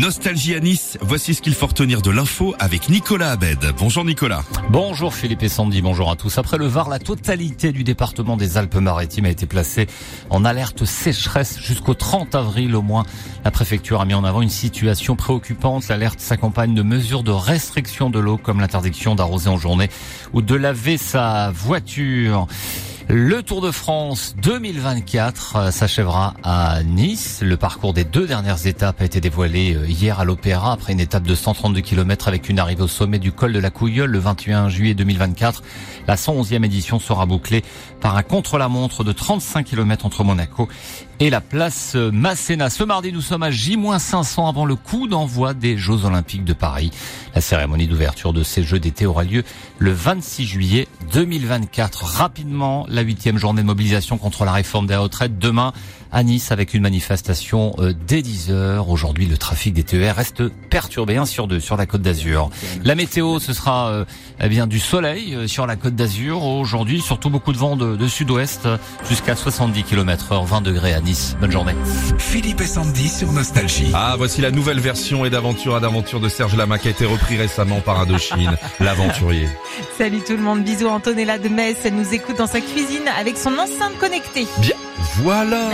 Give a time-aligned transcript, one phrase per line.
[0.00, 3.74] Nostalgie à Nice, voici ce qu'il faut retenir de l'info avec Nicolas Abed.
[3.76, 4.44] Bonjour Nicolas.
[4.70, 6.38] Bonjour Philippe et Sandy, bonjour à tous.
[6.38, 9.88] Après le Var, la totalité du département des Alpes-Maritimes a été placée
[10.30, 13.04] en alerte sécheresse jusqu'au 30 avril au moins.
[13.44, 15.88] La préfecture a mis en avant une situation préoccupante.
[15.88, 19.90] L'alerte s'accompagne de mesures de restriction de l'eau comme l'interdiction d'arroser en journée
[20.32, 22.46] ou de laver sa voiture.
[23.12, 27.40] Le Tour de France 2024 euh, s'achèvera à Nice.
[27.42, 31.00] Le parcours des deux dernières étapes a été dévoilé euh, hier à l'Opéra après une
[31.00, 34.20] étape de 132 km avec une arrivée au sommet du col de la Couilleule le
[34.20, 35.64] 21 juillet 2024.
[36.06, 37.64] La 111e édition sera bouclée
[38.00, 40.68] par un contre-la-montre de 35 km entre Monaco
[41.18, 42.70] et la place Masséna.
[42.70, 46.92] Ce mardi, nous sommes à J-500 avant le coup d'envoi des Jeux Olympiques de Paris.
[47.34, 49.44] La cérémonie d'ouverture de ces Jeux d'été aura lieu
[49.78, 52.04] le 26 juillet 2024.
[52.04, 55.72] Rapidement, huitième journée de mobilisation contre la réforme des retraites demain
[56.12, 58.88] à Nice avec une manifestation euh, dès 10 heures.
[58.88, 62.50] Aujourd'hui, le trafic des TER reste perturbé, un sur deux sur la Côte d'Azur.
[62.82, 64.04] La météo, ce sera euh,
[64.40, 66.42] eh bien du soleil euh, sur la Côte d'Azur.
[66.44, 68.68] Aujourd'hui, surtout beaucoup de vent de, de sud-ouest
[69.08, 71.36] jusqu'à 70 km heure, 20 degrés à Nice.
[71.40, 71.74] Bonne journée.
[72.18, 73.90] Philippe et Sandy sur Nostalgie.
[73.94, 77.06] Ah, voici la nouvelle version et d'aventure à d'aventure de Serge Lama qui a été
[77.06, 79.48] repris récemment par Indochine, l'aventurier.
[79.96, 82.79] Salut tout le monde, bisous Antonella de Metz, elle nous écoute dans sa cuisine
[83.18, 84.46] avec son enceinte connectée.
[84.58, 84.76] Bien,
[85.22, 85.70] voilà,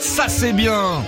[0.00, 1.02] ça c'est bien.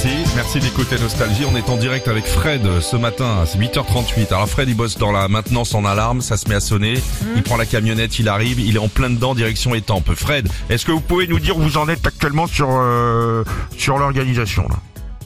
[0.00, 1.42] Merci, merci d'écouter Nostalgie.
[1.52, 4.32] On est en direct avec Fred ce matin, c'est 8h38.
[4.32, 6.94] Alors Fred, il bosse dans la maintenance en alarme, ça se met à sonner.
[7.34, 10.14] Il prend la camionnette, il arrive, il est en plein dedans, direction étampe.
[10.14, 13.42] Fred, est-ce que vous pouvez nous dire où vous en êtes actuellement sur euh,
[13.76, 14.76] sur l'organisation là?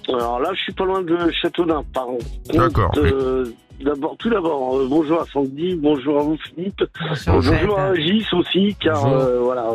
[0.09, 2.25] Alors là, je suis pas loin de Châteaudun, par contre.
[2.55, 2.93] D'accord.
[2.97, 3.53] Euh,
[3.85, 6.85] D'abord, tout d'abord, euh, bonjour à Sandy, bonjour à vous Philippe,
[7.27, 9.71] Bonjour, à Gis aussi, car euh, voilà,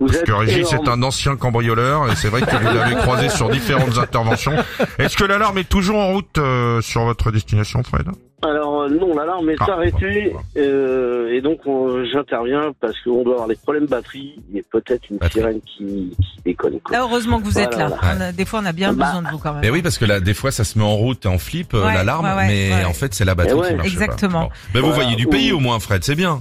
[0.00, 1.02] vous Parce que Régis est énorme.
[1.02, 4.54] un ancien cambrioleur et c'est vrai que vous l'avez croisé sur différentes interventions.
[4.98, 8.06] Est-ce que l'alarme est toujours en route euh, sur votre destination, Fred?
[8.42, 13.34] Alors euh, non, l'alarme est Ah, arrêtée euh, et donc on- j'interviens parce qu'on doit
[13.34, 15.40] avoir des problèmes de batterie et peut-être une Batterie.
[15.40, 15.84] sirène qui,
[16.16, 16.80] qui déconne.
[16.80, 16.96] Quoi.
[16.96, 17.96] Là, heureusement que vous êtes Voilà, là.
[18.00, 18.16] voilà.
[18.16, 19.60] On a- des fois, on a bien Bah, besoin de vous quand même.
[19.60, 21.74] Mais oui, parce que là, des fois, ça se met en route et en flip
[21.74, 22.84] euh, Ouais, l'alarme, ouais, ouais, mais ouais.
[22.86, 24.40] en fait, c'est la batterie Eh ouais, qui marche exactement.
[24.44, 24.46] pas.
[24.46, 24.52] Bon.
[24.74, 26.40] Mais vous voyez du pays au moins, Fred, c'est bien.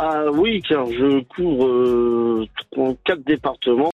[0.00, 2.46] Ah oui, car je couvre euh,
[3.04, 3.86] quatre départements.